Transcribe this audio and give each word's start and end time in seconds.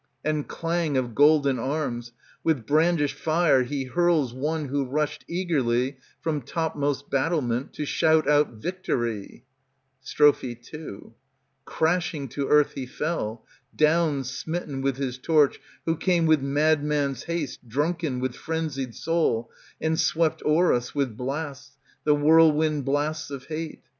I 0.25 0.29
145 0.31 0.41
«ANTIGONE 0.79 0.79
And 0.79 0.93
clang 0.97 0.97
of 1.05 1.13
golden 1.13 1.59
arms, 1.59 2.09
^ 2.09 2.13
With 2.43 2.65
brandished 2.65 3.17
fire 3.19 3.61
he 3.61 3.83
hurls 3.83 4.33
One 4.33 4.65
who 4.69 4.83
rushed 4.87 5.23
eagerly 5.27 5.97
From 6.21 6.41
topmost 6.41 7.11
battlement 7.11 7.71
To 7.73 7.85
shout 7.85 8.27
out," 8.27 8.53
Victory 8.53 9.43
I" 9.43 9.45
Strophe 10.03 10.43
II 10.73 11.11
Crashing 11.65 12.29
to 12.29 12.47
earth 12.49 12.71
he 12.73 12.87
fell,^ 12.87 13.45
Down 13.77 14.23
smitten, 14.23 14.81
with 14.81 14.97
his 14.97 15.19
torch, 15.19 15.59
Who 15.85 15.95
came, 15.95 16.25
with 16.25 16.41
madman's 16.41 17.25
haste, 17.25 17.69
Drunken, 17.69 18.19
with 18.19 18.33
frenzied 18.33 18.95
soul, 18.95 19.51
And 19.79 19.99
swept 19.99 20.41
o'er 20.43 20.73
us 20.73 20.95
with 20.95 21.15
blasts, 21.15 21.77
The 22.05 22.15
whirlwind 22.15 22.85
blasts 22.85 23.29
of 23.29 23.45
hate. 23.45 23.83